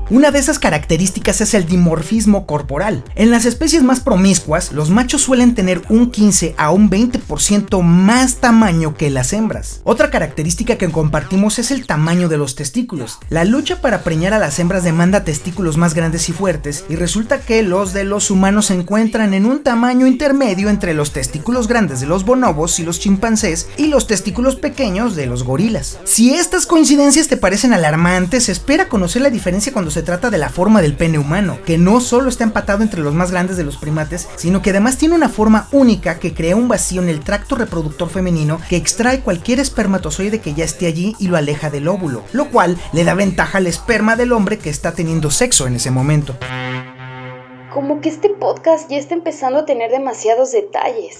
Una 0.11 0.29
de 0.29 0.39
esas 0.39 0.59
características 0.59 1.39
es 1.39 1.53
el 1.53 1.65
dimorfismo 1.65 2.45
corporal. 2.45 3.01
En 3.15 3.31
las 3.31 3.45
especies 3.45 3.81
más 3.81 4.01
promiscuas, 4.01 4.73
los 4.73 4.89
machos 4.89 5.21
suelen 5.21 5.55
tener 5.55 5.83
un 5.87 6.11
15 6.11 6.53
a 6.57 6.71
un 6.71 6.89
20% 6.89 7.81
más 7.81 8.35
tamaño 8.35 8.93
que 8.97 9.09
las 9.09 9.31
hembras. 9.31 9.79
Otra 9.85 10.11
característica 10.11 10.75
que 10.75 10.91
compartimos 10.91 11.59
es 11.59 11.71
el 11.71 11.87
tamaño 11.87 12.27
de 12.27 12.37
los 12.37 12.55
testículos. 12.55 13.19
La 13.29 13.45
lucha 13.45 13.79
para 13.79 14.03
preñar 14.03 14.33
a 14.33 14.39
las 14.39 14.59
hembras 14.59 14.83
demanda 14.83 15.23
testículos 15.23 15.77
más 15.77 15.93
grandes 15.93 16.27
y 16.27 16.33
fuertes, 16.33 16.83
y 16.89 16.97
resulta 16.97 17.39
que 17.39 17.63
los 17.63 17.93
de 17.93 18.03
los 18.03 18.31
humanos 18.31 18.65
se 18.65 18.73
encuentran 18.73 19.33
en 19.33 19.45
un 19.45 19.63
tamaño 19.63 20.07
intermedio 20.07 20.69
entre 20.69 20.93
los 20.93 21.13
testículos 21.13 21.69
grandes 21.69 22.01
de 22.01 22.07
los 22.07 22.25
bonobos 22.25 22.81
y 22.81 22.83
los 22.83 22.99
chimpancés 22.99 23.69
y 23.77 23.87
los 23.87 24.07
testículos 24.07 24.57
pequeños 24.57 25.15
de 25.15 25.27
los 25.27 25.43
gorilas. 25.43 25.99
Si 26.03 26.33
estas 26.33 26.65
coincidencias 26.65 27.29
te 27.29 27.37
parecen 27.37 27.71
alarmantes, 27.71 28.49
espera 28.49 28.89
conocer 28.89 29.21
la 29.21 29.29
diferencia 29.29 29.71
cuando 29.71 29.89
se 29.89 30.00
se 30.01 30.05
trata 30.07 30.31
de 30.31 30.39
la 30.39 30.49
forma 30.49 30.81
del 30.81 30.95
pene 30.95 31.19
humano, 31.19 31.59
que 31.63 31.77
no 31.77 32.01
solo 32.01 32.27
está 32.27 32.43
empatado 32.43 32.81
entre 32.81 33.01
los 33.01 33.13
más 33.13 33.29
grandes 33.29 33.55
de 33.55 33.63
los 33.63 33.77
primates, 33.77 34.27
sino 34.35 34.63
que 34.63 34.71
además 34.71 34.97
tiene 34.97 35.13
una 35.13 35.29
forma 35.29 35.67
única 35.71 36.17
que 36.17 36.33
crea 36.33 36.55
un 36.55 36.67
vacío 36.67 37.03
en 37.03 37.09
el 37.09 37.19
tracto 37.19 37.55
reproductor 37.55 38.09
femenino 38.09 38.59
que 38.67 38.77
extrae 38.77 39.19
cualquier 39.19 39.59
espermatozoide 39.59 40.39
que 40.39 40.55
ya 40.55 40.65
esté 40.65 40.87
allí 40.87 41.15
y 41.19 41.27
lo 41.27 41.37
aleja 41.37 41.69
del 41.69 41.87
óvulo, 41.87 42.23
lo 42.33 42.49
cual 42.49 42.79
le 42.93 43.03
da 43.03 43.13
ventaja 43.13 43.59
al 43.59 43.67
esperma 43.67 44.15
del 44.15 44.31
hombre 44.31 44.57
que 44.57 44.71
está 44.71 44.93
teniendo 44.93 45.29
sexo 45.29 45.67
en 45.67 45.75
ese 45.75 45.91
momento. 45.91 46.35
Como 47.71 48.01
que 48.01 48.09
este 48.09 48.29
podcast 48.29 48.89
ya 48.89 48.97
está 48.97 49.13
empezando 49.13 49.59
a 49.59 49.65
tener 49.65 49.91
demasiados 49.91 50.51
detalles. 50.51 51.19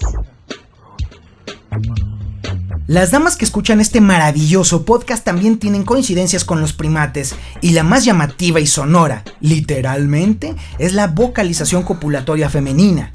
Las 2.92 3.10
damas 3.10 3.36
que 3.36 3.46
escuchan 3.46 3.80
este 3.80 4.02
maravilloso 4.02 4.84
podcast 4.84 5.24
también 5.24 5.58
tienen 5.58 5.82
coincidencias 5.82 6.44
con 6.44 6.60
los 6.60 6.74
primates 6.74 7.34
y 7.62 7.70
la 7.70 7.84
más 7.84 8.04
llamativa 8.04 8.60
y 8.60 8.66
sonora, 8.66 9.24
literalmente, 9.40 10.56
es 10.78 10.92
la 10.92 11.06
vocalización 11.06 11.84
copulatoria 11.84 12.50
femenina. 12.50 13.10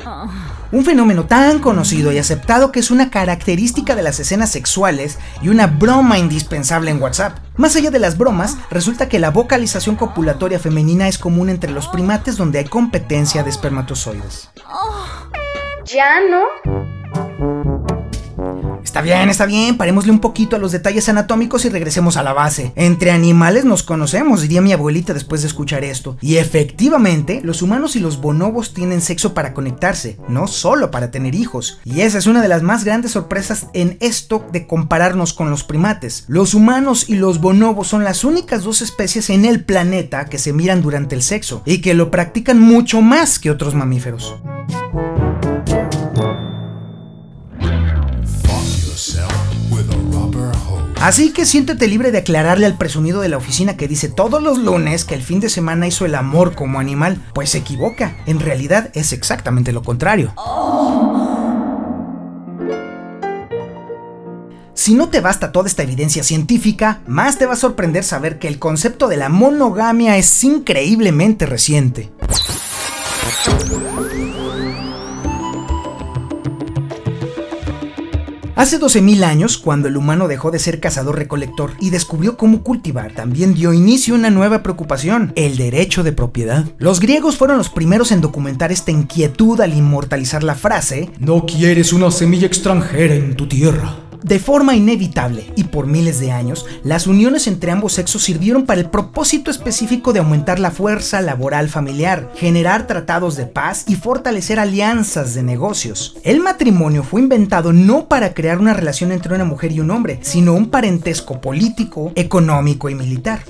Un 0.71 0.83
fenómeno 0.83 1.27
tan 1.27 1.59
conocido 1.59 2.11
y 2.11 2.17
aceptado 2.17 2.71
que 2.71 2.79
es 2.79 2.89
una 2.89 3.11
característica 3.11 3.95
de 3.95 4.01
las 4.01 4.19
escenas 4.19 4.49
sexuales 4.49 5.19
y 5.43 5.49
una 5.49 5.67
broma 5.67 6.17
indispensable 6.17 6.89
en 6.89 6.99
WhatsApp. 6.99 7.37
Más 7.55 7.75
allá 7.75 7.91
de 7.91 7.99
las 7.99 8.17
bromas, 8.17 8.57
resulta 8.71 9.07
que 9.07 9.19
la 9.19 9.29
vocalización 9.29 9.95
copulatoria 9.95 10.57
femenina 10.57 11.07
es 11.07 11.19
común 11.19 11.51
entre 11.51 11.69
los 11.69 11.87
primates 11.87 12.35
donde 12.35 12.57
hay 12.57 12.65
competencia 12.65 13.43
de 13.43 13.51
espermatozoides. 13.51 14.49
¿Ya 15.85 16.19
no? 16.31 16.96
Está 18.97 19.03
bien, 19.03 19.29
está 19.29 19.45
bien, 19.45 19.77
parémosle 19.77 20.11
un 20.11 20.17
poquito 20.17 20.55
a 20.55 20.59
los 20.59 20.71
detalles 20.71 21.07
anatómicos 21.07 21.63
y 21.65 21.69
regresemos 21.69 22.17
a 22.17 22.23
la 22.23 22.33
base. 22.33 22.73
Entre 22.75 23.11
animales 23.11 23.63
nos 23.63 23.83
conocemos, 23.83 24.41
diría 24.41 24.59
mi 24.59 24.73
abuelita 24.73 25.13
después 25.13 25.41
de 25.41 25.47
escuchar 25.49 25.83
esto. 25.83 26.17
Y 26.19 26.37
efectivamente, 26.37 27.41
los 27.43 27.61
humanos 27.61 27.95
y 27.95 27.99
los 27.99 28.19
bonobos 28.19 28.73
tienen 28.73 29.01
sexo 29.01 29.35
para 29.35 29.53
conectarse, 29.53 30.17
no 30.27 30.47
solo 30.47 30.89
para 30.89 31.11
tener 31.11 31.35
hijos. 31.35 31.79
Y 31.85 32.01
esa 32.01 32.17
es 32.17 32.25
una 32.25 32.41
de 32.41 32.47
las 32.47 32.63
más 32.63 32.85
grandes 32.85 33.11
sorpresas 33.11 33.67
en 33.73 33.97
esto 33.99 34.43
de 34.51 34.65
compararnos 34.65 35.31
con 35.31 35.51
los 35.51 35.63
primates. 35.63 36.25
Los 36.27 36.55
humanos 36.55 37.07
y 37.07 37.17
los 37.17 37.39
bonobos 37.39 37.89
son 37.89 38.03
las 38.03 38.23
únicas 38.23 38.63
dos 38.63 38.81
especies 38.81 39.29
en 39.29 39.45
el 39.45 39.63
planeta 39.63 40.25
que 40.25 40.39
se 40.39 40.53
miran 40.53 40.81
durante 40.81 41.13
el 41.13 41.21
sexo 41.21 41.61
y 41.67 41.81
que 41.81 41.93
lo 41.93 42.09
practican 42.09 42.59
mucho 42.59 43.03
más 43.03 43.37
que 43.37 43.51
otros 43.51 43.75
mamíferos. 43.75 44.37
Así 51.01 51.31
que 51.31 51.45
siéntete 51.45 51.87
libre 51.87 52.11
de 52.11 52.17
aclararle 52.17 52.65
al 52.65 52.77
presumido 52.77 53.21
de 53.21 53.29
la 53.29 53.37
oficina 53.37 53.77
que 53.77 53.87
dice 53.87 54.09
todos 54.09 54.41
los 54.41 54.57
lunes 54.57 55.05
que 55.05 55.15
el 55.15 55.21
fin 55.21 55.39
de 55.39 55.49
semana 55.49 55.87
hizo 55.87 56.05
el 56.05 56.15
amor 56.15 56.55
como 56.55 56.79
animal, 56.79 57.21
pues 57.33 57.51
se 57.51 57.59
equivoca. 57.59 58.17
En 58.25 58.39
realidad 58.39 58.89
es 58.93 59.13
exactamente 59.13 59.71
lo 59.71 59.83
contrario. 59.83 60.33
Si 64.73 64.95
no 64.95 65.09
te 65.09 65.21
basta 65.21 65.51
toda 65.51 65.67
esta 65.67 65.83
evidencia 65.83 66.23
científica, 66.23 67.01
más 67.07 67.37
te 67.37 67.45
va 67.45 67.53
a 67.53 67.57
sorprender 67.57 68.03
saber 68.03 68.39
que 68.39 68.47
el 68.47 68.57
concepto 68.57 69.07
de 69.07 69.17
la 69.17 69.29
monogamia 69.29 70.17
es 70.17 70.43
increíblemente 70.43 71.45
reciente. 71.45 72.11
Hace 78.57 78.79
12.000 78.79 79.23
años, 79.23 79.59
cuando 79.59 79.87
el 79.87 79.97
humano 79.97 80.27
dejó 80.27 80.49
de 80.49 80.57
ser 80.57 80.79
cazador-recolector 80.79 81.73
y 81.79 81.91
descubrió 81.91 82.37
cómo 82.37 82.63
cultivar, 82.63 83.11
también 83.11 83.53
dio 83.53 83.71
inicio 83.71 84.15
una 84.15 84.31
nueva 84.31 84.63
preocupación, 84.63 85.31
el 85.35 85.57
derecho 85.57 86.01
de 86.01 86.11
propiedad. 86.11 86.65
Los 86.79 86.99
griegos 86.99 87.37
fueron 87.37 87.59
los 87.59 87.69
primeros 87.69 88.11
en 88.11 88.19
documentar 88.19 88.71
esta 88.71 88.89
inquietud 88.89 89.61
al 89.61 89.75
inmortalizar 89.75 90.41
la 90.41 90.55
frase, 90.55 91.11
no 91.19 91.45
quieres 91.45 91.93
una 91.93 92.09
semilla 92.09 92.47
extranjera 92.47 93.13
en 93.13 93.35
tu 93.35 93.47
tierra. 93.47 94.06
De 94.23 94.39
forma 94.39 94.75
inevitable 94.75 95.51
y 95.55 95.65
por 95.65 95.87
miles 95.87 96.19
de 96.19 96.31
años, 96.31 96.65
las 96.83 97.07
uniones 97.07 97.47
entre 97.47 97.71
ambos 97.71 97.93
sexos 97.93 98.23
sirvieron 98.23 98.65
para 98.65 98.81
el 98.81 98.89
propósito 98.89 99.51
específico 99.51 100.13
de 100.13 100.19
aumentar 100.19 100.59
la 100.59 100.71
fuerza 100.71 101.21
laboral 101.21 101.69
familiar, 101.69 102.31
generar 102.35 102.87
tratados 102.87 103.35
de 103.35 103.45
paz 103.45 103.85
y 103.87 103.95
fortalecer 103.95 104.59
alianzas 104.59 105.33
de 105.33 105.43
negocios. 105.43 106.17
El 106.23 106.41
matrimonio 106.41 107.03
fue 107.03 107.21
inventado 107.21 107.73
no 107.73 108.07
para 108.07 108.33
crear 108.33 108.59
una 108.59 108.73
relación 108.73 109.11
entre 109.11 109.35
una 109.35 109.45
mujer 109.45 109.71
y 109.71 109.79
un 109.79 109.91
hombre, 109.91 110.19
sino 110.21 110.53
un 110.53 110.69
parentesco 110.69 111.39
político, 111.39 112.11
económico 112.15 112.89
y 112.89 112.95
militar. 112.95 113.41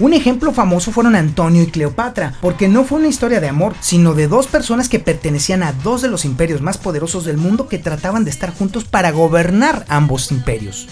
Un 0.00 0.14
ejemplo 0.14 0.50
famoso 0.52 0.92
fueron 0.92 1.14
Antonio 1.14 1.62
y 1.62 1.66
Cleopatra, 1.66 2.34
porque 2.40 2.68
no 2.68 2.84
fue 2.84 2.98
una 2.98 3.08
historia 3.08 3.38
de 3.38 3.48
amor, 3.48 3.74
sino 3.80 4.14
de 4.14 4.28
dos 4.28 4.46
personas 4.46 4.88
que 4.88 4.98
pertenecían 4.98 5.62
a 5.62 5.74
dos 5.74 6.00
de 6.00 6.08
los 6.08 6.24
imperios 6.24 6.62
más 6.62 6.78
poderosos 6.78 7.26
del 7.26 7.36
mundo 7.36 7.68
que 7.68 7.78
trataban 7.78 8.24
de 8.24 8.30
estar 8.30 8.50
juntos 8.50 8.84
para 8.84 9.10
gobernar 9.10 9.84
ambos 9.88 10.32
imperios. 10.32 10.88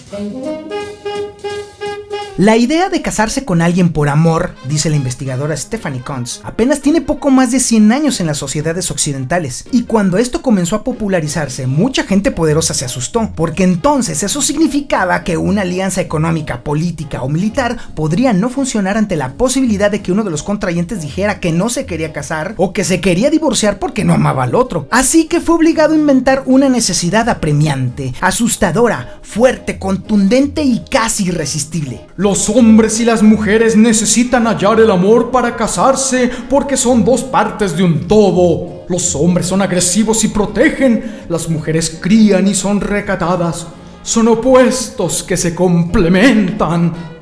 La 2.38 2.56
idea 2.56 2.88
de 2.88 3.02
casarse 3.02 3.44
con 3.44 3.62
alguien 3.62 3.92
por 3.92 4.08
amor, 4.08 4.54
dice 4.68 4.90
la 4.90 4.94
investigadora 4.94 5.56
Stephanie 5.56 6.02
Kuntz, 6.02 6.38
apenas 6.44 6.80
tiene 6.80 7.00
poco 7.00 7.32
más 7.32 7.50
de 7.50 7.58
100 7.58 7.90
años 7.90 8.20
en 8.20 8.28
las 8.28 8.38
sociedades 8.38 8.92
occidentales, 8.92 9.64
y 9.72 9.82
cuando 9.82 10.18
esto 10.18 10.40
comenzó 10.40 10.76
a 10.76 10.84
popularizarse, 10.84 11.66
mucha 11.66 12.04
gente 12.04 12.30
poderosa 12.30 12.74
se 12.74 12.84
asustó, 12.84 13.32
porque 13.34 13.64
entonces 13.64 14.22
eso 14.22 14.40
significaba 14.40 15.24
que 15.24 15.36
una 15.36 15.62
alianza 15.62 16.00
económica, 16.00 16.62
política 16.62 17.22
o 17.24 17.28
militar 17.28 17.76
podría 17.96 18.32
no 18.32 18.50
funcionar 18.50 18.96
ante 18.96 19.16
la 19.16 19.32
posibilidad 19.32 19.90
de 19.90 20.00
que 20.00 20.12
uno 20.12 20.22
de 20.22 20.30
los 20.30 20.44
contrayentes 20.44 21.02
dijera 21.02 21.40
que 21.40 21.50
no 21.50 21.68
se 21.68 21.86
quería 21.86 22.12
casar 22.12 22.54
o 22.56 22.72
que 22.72 22.84
se 22.84 23.00
quería 23.00 23.30
divorciar 23.30 23.80
porque 23.80 24.04
no 24.04 24.14
amaba 24.14 24.44
al 24.44 24.54
otro. 24.54 24.86
Así 24.92 25.24
que 25.24 25.40
fue 25.40 25.56
obligado 25.56 25.94
a 25.94 25.98
inventar 25.98 26.44
una 26.46 26.68
necesidad 26.68 27.28
apremiante, 27.28 28.14
asustadora, 28.20 29.18
fuerte, 29.22 29.80
contundente 29.80 30.62
y 30.62 30.84
casi 30.88 31.24
irresistible. 31.24 32.06
Hombres 32.48 33.00
y 33.00 33.04
las 33.04 33.22
mujeres 33.22 33.76
necesitan 33.76 34.46
hallar 34.46 34.80
el 34.80 34.90
amor 34.90 35.30
para 35.30 35.56
casarse 35.56 36.30
porque 36.50 36.76
son 36.76 37.04
dos 37.04 37.22
partes 37.22 37.76
de 37.76 37.82
un 37.82 38.06
todo. 38.06 38.84
Los 38.88 39.14
hombres 39.14 39.46
son 39.46 39.62
agresivos 39.62 40.24
y 40.24 40.28
protegen, 40.28 41.22
las 41.28 41.48
mujeres 41.48 41.98
crían 42.00 42.46
y 42.48 42.54
son 42.54 42.80
recatadas. 42.80 43.66
Son 44.02 44.28
opuestos 44.28 45.22
que 45.22 45.36
se 45.36 45.54
complementan. 45.54 47.17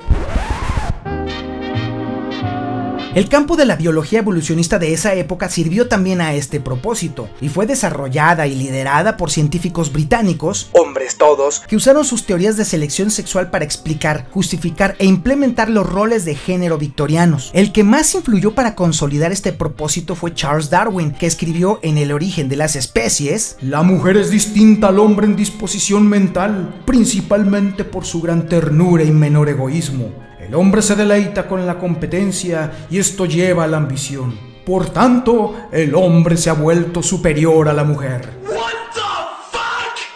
El 3.17 3.31
campo 3.31 3.57
de 3.57 3.65
la 3.65 3.77
biología 3.77 4.19
evolucionista 4.19 4.79
de 4.79 4.93
esa 4.93 5.15
época 5.15 5.49
sirvió 5.49 5.89
también 5.89 6.21
a 6.21 6.35
este 6.35 6.61
propósito 6.61 7.31
y 7.41 7.49
fue 7.49 7.65
desarrollada 7.65 8.47
y 8.47 8.55
liderada 8.55 9.17
por 9.17 9.31
científicos 9.31 9.91
británicos, 9.91 10.69
hombres 10.73 11.17
todos, 11.17 11.61
que 11.61 11.77
usaron 11.77 12.05
sus 12.05 12.27
teorías 12.27 12.59
de 12.59 12.67
selección 12.67 13.11
sexual 13.11 13.49
para 13.51 13.65
explicar, 13.65 14.29
justificar 14.33 14.97
e 14.99 15.07
implementar 15.07 15.71
los 15.71 15.89
roles 15.89 16.27
de 16.27 16.35
género 16.35 16.77
victorianos. 16.77 17.51
El 17.55 17.73
que 17.73 17.85
más 17.85 18.15
influyó 18.15 18.55
para 18.55 18.75
consolidar 18.75 19.33
este 19.33 19.55
propósito 19.55 20.15
fue 20.15 20.35
Charles 20.35 20.69
Darwin, 20.69 21.13
que 21.13 21.25
escribió 21.25 21.81
en 21.81 21.97
El 21.97 22.13
origen 22.13 22.51
de 22.51 22.57
las 22.57 22.77
especies, 22.77 23.57
La 23.63 23.83
mujer 23.83 24.19
es 24.19 24.29
distinta 24.29 24.89
al 24.89 24.99
hombre 24.99 25.25
en 25.25 25.37
disposición 25.37 26.07
mental, 26.07 26.83
principalmente 26.85 27.83
por 27.85 28.05
su 28.05 28.21
gran 28.21 28.47
ternura 28.47 29.05
y 29.05 29.11
menor 29.11 29.49
egoísmo. 29.49 30.26
El 30.47 30.55
hombre 30.55 30.81
se 30.81 30.95
deleita 30.95 31.49
con 31.49 31.67
la 31.67 31.77
competencia 31.77 32.87
y 32.89 33.01
esto 33.01 33.27
lleva 33.27 33.65
a 33.65 33.67
la 33.67 33.79
ambición. 33.79 34.39
Por 34.65 34.91
tanto, 34.91 35.69
el 35.73 35.93
hombre 35.97 36.37
se 36.37 36.51
ha 36.51 36.53
vuelto 36.53 37.03
superior 37.03 37.69
a 37.69 37.73
la 37.73 37.83
mujer. 37.83 38.29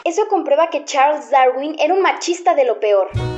Eso 0.04 0.22
comprueba 0.28 0.70
que 0.70 0.84
Charles 0.84 1.30
Darwin 1.30 1.75
era 1.80 1.94
un 1.94 2.02
machista 2.02 2.54
de 2.54 2.64
lo 2.64 2.78
peor. 2.78 3.29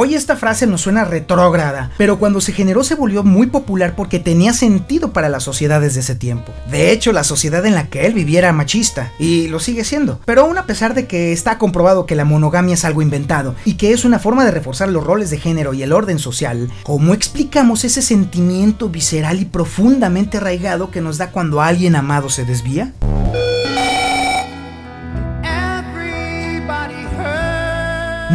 Hoy 0.00 0.14
esta 0.14 0.36
frase 0.36 0.68
nos 0.68 0.82
suena 0.82 1.04
retrógrada, 1.04 1.90
pero 1.98 2.20
cuando 2.20 2.40
se 2.40 2.52
generó 2.52 2.84
se 2.84 2.94
volvió 2.94 3.24
muy 3.24 3.48
popular 3.48 3.96
porque 3.96 4.20
tenía 4.20 4.52
sentido 4.52 5.12
para 5.12 5.28
las 5.28 5.42
sociedades 5.42 5.94
de 5.94 6.00
ese 6.02 6.14
tiempo. 6.14 6.52
De 6.70 6.92
hecho, 6.92 7.10
la 7.10 7.24
sociedad 7.24 7.66
en 7.66 7.74
la 7.74 7.88
que 7.88 8.06
él 8.06 8.14
vivía 8.14 8.38
era 8.38 8.52
machista, 8.52 9.12
y 9.18 9.48
lo 9.48 9.58
sigue 9.58 9.82
siendo. 9.82 10.20
Pero 10.24 10.42
aún 10.42 10.56
a 10.56 10.66
pesar 10.66 10.94
de 10.94 11.08
que 11.08 11.32
está 11.32 11.58
comprobado 11.58 12.06
que 12.06 12.14
la 12.14 12.24
monogamia 12.24 12.74
es 12.74 12.84
algo 12.84 13.02
inventado, 13.02 13.56
y 13.64 13.74
que 13.74 13.90
es 13.90 14.04
una 14.04 14.20
forma 14.20 14.44
de 14.44 14.52
reforzar 14.52 14.88
los 14.88 15.02
roles 15.02 15.30
de 15.30 15.40
género 15.40 15.74
y 15.74 15.82
el 15.82 15.92
orden 15.92 16.20
social, 16.20 16.70
¿cómo 16.84 17.12
explicamos 17.12 17.82
ese 17.82 18.00
sentimiento 18.00 18.90
visceral 18.90 19.40
y 19.40 19.46
profundamente 19.46 20.36
arraigado 20.36 20.92
que 20.92 21.00
nos 21.00 21.18
da 21.18 21.32
cuando 21.32 21.60
alguien 21.60 21.96
amado 21.96 22.30
se 22.30 22.44
desvía? 22.44 22.92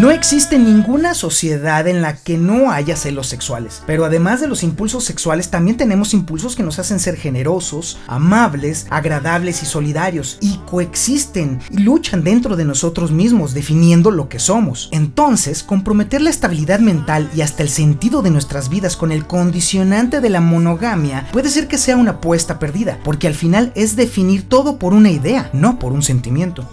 No 0.03 0.11
existe 0.11 0.59
ninguna 0.59 1.13
sociedad 1.13 1.87
en 1.87 2.01
la 2.01 2.17
que 2.17 2.37
no 2.37 2.71
haya 2.71 2.97
celos 2.97 3.27
sexuales, 3.27 3.81
pero 3.87 4.03
además 4.03 4.41
de 4.41 4.47
los 4.47 4.61
impulsos 4.61 5.05
sexuales 5.05 5.49
también 5.49 5.77
tenemos 5.77 6.13
impulsos 6.13 6.57
que 6.57 6.63
nos 6.63 6.77
hacen 6.77 6.99
ser 6.99 7.15
generosos, 7.15 7.97
amables, 8.07 8.85
agradables 8.89 9.63
y 9.63 9.65
solidarios, 9.65 10.39
y 10.41 10.57
coexisten 10.69 11.61
y 11.69 11.77
luchan 11.77 12.21
dentro 12.21 12.57
de 12.57 12.65
nosotros 12.65 13.11
mismos, 13.11 13.53
definiendo 13.53 14.11
lo 14.11 14.27
que 14.27 14.39
somos. 14.39 14.89
Entonces, 14.91 15.63
comprometer 15.63 16.21
la 16.21 16.31
estabilidad 16.31 16.81
mental 16.81 17.29
y 17.33 17.39
hasta 17.39 17.63
el 17.63 17.69
sentido 17.69 18.21
de 18.21 18.29
nuestras 18.29 18.67
vidas 18.67 18.97
con 18.97 19.09
el 19.13 19.25
condicionante 19.25 20.19
de 20.19 20.29
la 20.29 20.41
monogamia 20.41 21.29
puede 21.31 21.47
ser 21.47 21.69
que 21.69 21.77
sea 21.77 21.95
una 21.95 22.11
apuesta 22.11 22.59
perdida, 22.59 22.99
porque 23.05 23.27
al 23.27 23.35
final 23.35 23.71
es 23.73 23.95
definir 23.95 24.49
todo 24.49 24.79
por 24.79 24.93
una 24.93 25.11
idea, 25.11 25.49
no 25.53 25.79
por 25.79 25.93
un 25.93 26.03
sentimiento. 26.03 26.67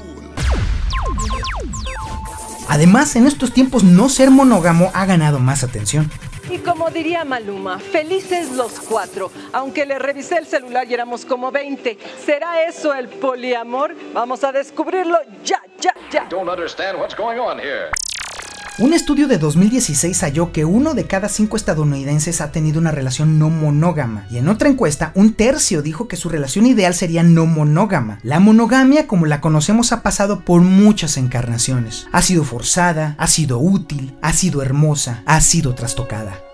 Además, 2.70 3.16
en 3.16 3.26
estos 3.26 3.52
tiempos 3.52 3.82
no 3.82 4.08
ser 4.08 4.30
monógamo 4.30 4.92
ha 4.94 5.04
ganado 5.04 5.40
más 5.40 5.64
atención. 5.64 6.08
Y 6.48 6.58
como 6.58 6.88
diría 6.90 7.24
Maluma, 7.24 7.80
felices 7.80 8.52
los 8.52 8.78
cuatro. 8.78 9.32
Aunque 9.52 9.84
le 9.86 9.98
revisé 9.98 10.38
el 10.38 10.46
celular 10.46 10.86
y 10.88 10.94
éramos 10.94 11.24
como 11.24 11.50
20. 11.50 11.98
¿Será 12.24 12.62
eso 12.62 12.94
el 12.94 13.08
poliamor? 13.08 13.96
Vamos 14.14 14.44
a 14.44 14.52
descubrirlo 14.52 15.18
ya, 15.44 15.60
ya, 15.80 15.92
ya. 16.12 16.26
Don't 16.30 16.48
understand 16.48 16.96
what's 16.96 17.16
going 17.16 17.40
on 17.40 17.58
here. 17.58 17.90
Un 18.78 18.94
estudio 18.94 19.28
de 19.28 19.36
2016 19.36 20.22
halló 20.22 20.52
que 20.52 20.64
uno 20.64 20.94
de 20.94 21.06
cada 21.06 21.28
cinco 21.28 21.56
estadounidenses 21.56 22.40
ha 22.40 22.50
tenido 22.50 22.78
una 22.78 22.90
relación 22.90 23.38
no 23.38 23.50
monógama, 23.50 24.26
y 24.30 24.38
en 24.38 24.48
otra 24.48 24.68
encuesta 24.68 25.12
un 25.14 25.34
tercio 25.34 25.82
dijo 25.82 26.08
que 26.08 26.16
su 26.16 26.28
relación 26.28 26.64
ideal 26.64 26.94
sería 26.94 27.22
no 27.22 27.46
monógama. 27.46 28.18
La 28.22 28.40
monogamia, 28.40 29.06
como 29.06 29.26
la 29.26 29.40
conocemos, 29.40 29.92
ha 29.92 30.02
pasado 30.02 30.44
por 30.44 30.62
muchas 30.62 31.18
encarnaciones. 31.18 32.06
Ha 32.12 32.22
sido 32.22 32.44
forzada, 32.44 33.16
ha 33.18 33.26
sido 33.26 33.58
útil, 33.58 34.14
ha 34.22 34.32
sido 34.32 34.62
hermosa, 34.62 35.22
ha 35.26 35.40
sido 35.40 35.74
trastocada. 35.74 36.49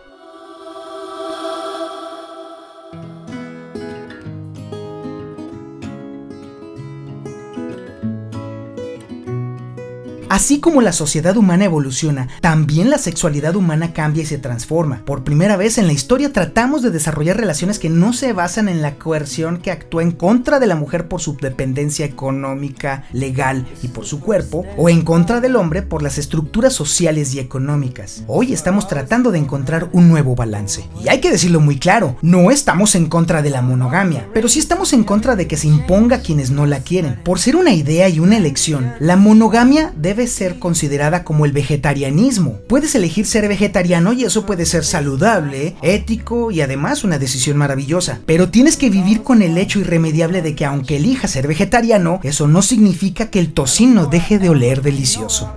Así 10.36 10.60
como 10.60 10.82
la 10.82 10.92
sociedad 10.92 11.34
humana 11.38 11.64
evoluciona, 11.64 12.28
también 12.42 12.90
la 12.90 12.98
sexualidad 12.98 13.56
humana 13.56 13.94
cambia 13.94 14.22
y 14.22 14.26
se 14.26 14.36
transforma. 14.36 15.02
Por 15.06 15.24
primera 15.24 15.56
vez 15.56 15.78
en 15.78 15.86
la 15.86 15.94
historia 15.94 16.30
tratamos 16.30 16.82
de 16.82 16.90
desarrollar 16.90 17.38
relaciones 17.38 17.78
que 17.78 17.88
no 17.88 18.12
se 18.12 18.34
basan 18.34 18.68
en 18.68 18.82
la 18.82 18.96
coerción 18.96 19.56
que 19.56 19.70
actúa 19.70 20.02
en 20.02 20.12
contra 20.12 20.60
de 20.60 20.66
la 20.66 20.76
mujer 20.76 21.08
por 21.08 21.22
su 21.22 21.38
dependencia 21.38 22.04
económica, 22.04 23.04
legal 23.14 23.66
y 23.82 23.88
por 23.88 24.04
su 24.04 24.20
cuerpo, 24.20 24.66
o 24.76 24.90
en 24.90 25.00
contra 25.00 25.40
del 25.40 25.56
hombre 25.56 25.80
por 25.80 26.02
las 26.02 26.18
estructuras 26.18 26.74
sociales 26.74 27.34
y 27.34 27.38
económicas. 27.38 28.22
Hoy 28.26 28.52
estamos 28.52 28.88
tratando 28.88 29.30
de 29.30 29.38
encontrar 29.38 29.88
un 29.94 30.10
nuevo 30.10 30.34
balance. 30.34 30.86
Y 31.02 31.08
hay 31.08 31.22
que 31.22 31.30
decirlo 31.30 31.60
muy 31.60 31.78
claro, 31.78 32.18
no 32.20 32.50
estamos 32.50 32.94
en 32.94 33.06
contra 33.06 33.40
de 33.40 33.48
la 33.48 33.62
monogamia, 33.62 34.28
pero 34.34 34.48
sí 34.48 34.58
estamos 34.58 34.92
en 34.92 35.04
contra 35.04 35.34
de 35.34 35.48
que 35.48 35.56
se 35.56 35.68
imponga 35.68 36.16
a 36.16 36.20
quienes 36.20 36.50
no 36.50 36.66
la 36.66 36.80
quieren. 36.80 37.22
Por 37.24 37.38
ser 37.38 37.56
una 37.56 37.72
idea 37.72 38.10
y 38.10 38.20
una 38.20 38.36
elección, 38.36 38.92
la 39.00 39.16
monogamia 39.16 39.94
debe 39.96 40.25
ser 40.26 40.58
considerada 40.58 41.24
como 41.24 41.44
el 41.44 41.52
vegetarianismo. 41.52 42.60
Puedes 42.68 42.94
elegir 42.94 43.26
ser 43.26 43.48
vegetariano 43.48 44.12
y 44.12 44.24
eso 44.24 44.46
puede 44.46 44.66
ser 44.66 44.84
saludable, 44.84 45.76
ético 45.82 46.50
y 46.50 46.60
además 46.60 47.04
una 47.04 47.18
decisión 47.18 47.56
maravillosa. 47.56 48.20
Pero 48.26 48.48
tienes 48.48 48.76
que 48.76 48.90
vivir 48.90 49.22
con 49.22 49.42
el 49.42 49.58
hecho 49.58 49.78
irremediable 49.78 50.42
de 50.42 50.54
que 50.54 50.64
aunque 50.64 50.96
elijas 50.96 51.30
ser 51.30 51.46
vegetariano, 51.46 52.20
eso 52.22 52.46
no 52.46 52.62
significa 52.62 53.30
que 53.30 53.38
el 53.38 53.52
tocino 53.52 54.06
deje 54.06 54.38
de 54.38 54.48
oler 54.48 54.82
delicioso. 54.82 55.52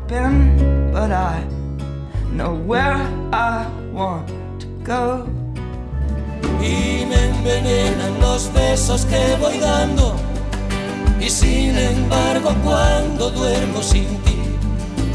Y 6.61 7.05
me 7.05 7.25
envenenan 7.29 8.19
los 8.19 8.51
besos 8.53 9.05
que 9.05 9.37
voy 9.39 9.57
dando. 9.59 10.15
Y 11.19 11.29
sin 11.29 11.77
embargo, 11.77 12.55
cuando 12.63 13.29
duermo 13.29 13.81
sin 13.83 14.07
ti, 14.23 14.37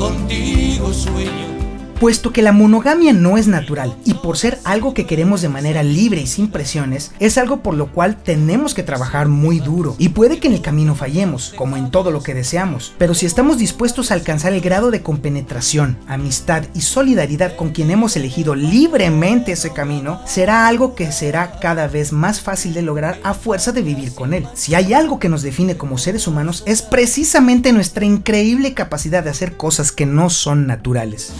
contigo 0.05 0.93
sueño 0.93 1.54
puesto 1.95 2.33
que 2.33 2.43
la 2.43 2.53
monogamia 2.53 3.13
no 3.13 3.39
es 3.39 3.49
natural 3.49 3.97
y 4.05 4.15
por 4.15 4.37
ser 4.37 4.59
algo 4.65 4.95
que 4.95 5.07
queremos 5.07 5.41
de 5.43 5.49
manera 5.49 5.83
libre 5.83 6.21
y 6.21 6.27
sin 6.27 6.49
presiones, 6.51 7.13
es 7.19 7.39
algo 7.39 7.63
por 7.63 7.75
lo 7.75 7.93
cual 7.93 8.23
tenemos 8.23 8.75
que 8.75 8.83
trabajar 8.83 9.29
muy 9.29 9.61
duro 9.61 9.97
y 9.99 10.11
puede 10.11 10.39
que 10.39 10.49
en 10.49 10.55
el 10.55 10.63
camino 10.63 10.95
fallemos, 10.95 11.55
como 11.57 11.77
en 11.77 11.91
todo 11.91 12.11
lo 12.11 12.23
que 12.23 12.35
deseamos, 12.35 12.95
pero 12.99 13.15
si 13.15 13.27
estamos 13.27 13.59
dispuestos 13.59 14.11
a 14.11 14.15
alcanzar 14.15 14.53
el 14.53 14.61
grado 14.61 14.91
de 14.91 15.03
compenetración, 15.03 15.99
amistad 16.07 16.65
y 16.75 16.83
solidaridad 16.83 17.57
con 17.57 17.71
quien 17.71 17.91
hemos 17.91 18.17
elegido 18.17 18.55
libremente 18.55 19.53
ese 19.53 19.73
camino, 19.73 20.21
será 20.27 20.67
algo 20.67 20.95
que 20.95 21.13
será 21.13 21.59
cada 21.61 21.87
vez 21.87 22.13
más 22.13 22.41
fácil 22.41 22.75
de 22.75 22.83
lograr 22.83 23.19
a 23.23 23.35
fuerza 23.35 23.73
de 23.73 23.83
vivir 23.83 24.15
con 24.15 24.35
él. 24.35 24.47
Si 24.55 24.75
hay 24.75 24.93
algo 24.93 25.19
que 25.19 25.29
nos 25.29 25.43
define 25.43 25.77
como 25.77 25.99
seres 25.99 26.27
humanos 26.27 26.63
es 26.67 26.83
precisamente 26.83 27.73
nuestra 27.73 28.05
increíble 28.05 28.75
capacidad 28.75 29.23
de 29.23 29.31
hacer 29.31 29.57
cosas 29.57 29.93
que 29.93 30.07
no 30.07 30.31
son 30.31 30.67
naturales. 30.67 31.33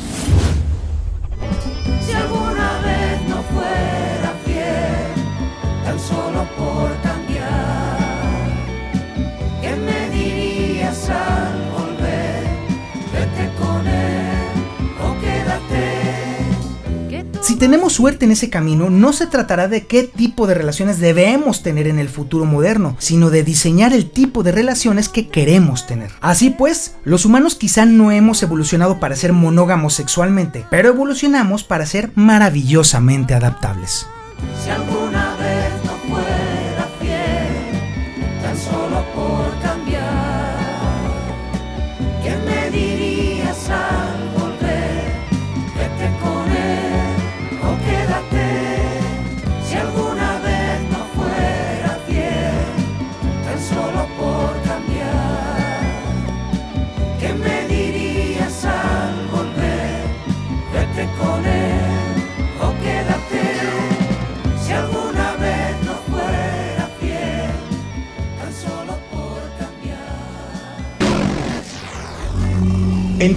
Si 17.45 17.57
tenemos 17.57 17.93
suerte 17.93 18.25
en 18.25 18.31
ese 18.31 18.49
camino, 18.49 18.89
no 18.89 19.13
se 19.13 19.27
tratará 19.27 19.69
de 19.69 19.87
qué 19.87 20.05
tipo 20.05 20.47
de 20.47 20.55
relaciones 20.55 20.99
debemos 20.99 21.63
tener 21.63 21.87
en 21.87 21.99
el 21.99 22.09
futuro 22.09 22.47
moderno, 22.47 22.97
sino 22.99 23.29
de 23.29 23.43
diseñar 23.43 23.93
el 23.93 24.09
tipo 24.09 24.43
de 24.43 24.51
relaciones 24.51 25.11
que 25.11 25.29
queremos 25.29 25.87
tener. 25.87 26.11
Así 26.23 26.49
pues, 26.49 26.97
los 27.05 27.27
humanos 27.27 27.55
quizá 27.55 27.85
no 27.85 28.11
hemos 28.11 28.43
evolucionado 28.43 28.99
para 28.99 29.15
ser 29.15 29.35
monógamos 29.35 29.93
sexualmente, 29.93 30.65
pero 30.71 30.89
evolucionamos 30.89 31.65
para 31.65 31.85
ser 31.85 32.13
maravillosamente 32.15 33.35
adaptables. 33.35 34.07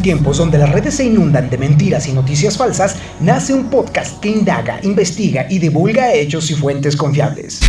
Tiempos 0.08 0.38
donde 0.38 0.58
las 0.58 0.72
redes 0.72 0.94
se 0.94 1.04
inundan 1.04 1.50
de 1.50 1.58
mentiras 1.58 2.08
y 2.08 2.14
noticias 2.14 2.56
falsas, 2.56 2.96
nace 3.20 3.54
un 3.54 3.70
podcast 3.70 4.22
que 4.22 4.30
indaga, 4.30 4.80
investiga 4.84 5.48
y 5.50 5.60
divulga 5.60 6.14
hechos 6.14 6.50
y 6.50 6.54
fuentes 6.54 6.96
confiables. 6.96 7.60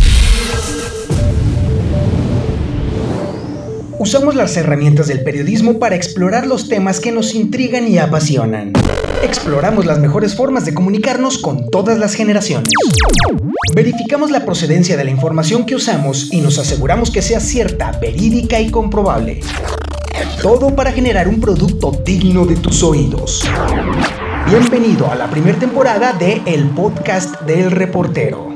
Usamos 3.97 4.35
las 4.35 4.55
herramientas 4.55 5.07
del 5.07 5.21
periodismo 5.21 5.79
para 5.79 5.97
explorar 5.97 6.47
los 6.47 6.69
temas 6.69 7.01
que 7.01 7.11
nos 7.11 7.35
intrigan 7.35 7.89
y 7.89 7.97
apasionan. 7.97 8.71
Exploramos 9.21 9.85
las 9.85 9.99
mejores 9.99 10.33
formas 10.33 10.65
de 10.65 10.73
comunicarnos 10.73 11.39
con 11.39 11.69
todas 11.69 11.99
las 11.99 12.13
generaciones. 12.13 12.69
Verificamos 13.75 14.31
la 14.31 14.45
procedencia 14.45 14.95
de 14.95 15.03
la 15.03 15.11
información 15.11 15.65
que 15.65 15.75
usamos 15.75 16.31
y 16.31 16.39
nos 16.39 16.57
aseguramos 16.57 17.11
que 17.11 17.21
sea 17.21 17.41
cierta, 17.41 17.91
verídica 17.99 18.61
y 18.61 18.71
comprobable. 18.71 19.41
Todo 20.41 20.75
para 20.75 20.91
generar 20.91 21.27
un 21.27 21.39
producto 21.39 21.91
digno 22.03 22.45
de 22.45 22.55
tus 22.55 22.83
oídos. 22.83 23.43
Bienvenido 24.47 25.09
a 25.09 25.15
la 25.15 25.29
primera 25.29 25.57
temporada 25.57 26.13
de 26.13 26.41
El 26.45 26.69
Podcast 26.69 27.41
del 27.41 27.71
Reportero. 27.71 28.48